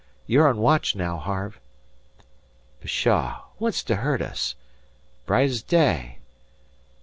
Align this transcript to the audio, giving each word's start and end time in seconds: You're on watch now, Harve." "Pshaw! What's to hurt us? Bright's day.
You're 0.25 0.47
on 0.47 0.57
watch 0.57 0.95
now, 0.95 1.17
Harve." 1.19 1.59
"Pshaw! 2.83 3.43
What's 3.59 3.83
to 3.83 3.97
hurt 3.97 4.19
us? 4.23 4.55
Bright's 5.27 5.61
day. 5.61 6.17